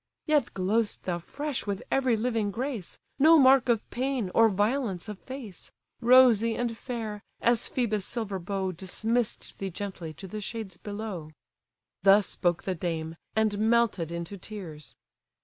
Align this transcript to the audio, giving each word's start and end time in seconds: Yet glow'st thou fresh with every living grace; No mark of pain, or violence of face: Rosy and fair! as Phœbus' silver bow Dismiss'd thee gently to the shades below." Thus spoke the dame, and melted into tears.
Yet 0.25 0.51
glow'st 0.55 1.03
thou 1.03 1.19
fresh 1.19 1.67
with 1.67 1.83
every 1.91 2.17
living 2.17 2.49
grace; 2.49 2.97
No 3.19 3.37
mark 3.37 3.69
of 3.69 3.87
pain, 3.91 4.31
or 4.33 4.49
violence 4.49 5.07
of 5.07 5.19
face: 5.19 5.69
Rosy 6.01 6.55
and 6.55 6.75
fair! 6.75 7.21
as 7.39 7.69
Phœbus' 7.69 8.01
silver 8.01 8.39
bow 8.39 8.71
Dismiss'd 8.71 9.59
thee 9.59 9.69
gently 9.69 10.11
to 10.15 10.27
the 10.27 10.41
shades 10.41 10.75
below." 10.77 11.29
Thus 12.01 12.25
spoke 12.25 12.63
the 12.63 12.73
dame, 12.73 13.15
and 13.35 13.59
melted 13.59 14.11
into 14.11 14.39
tears. 14.39 14.95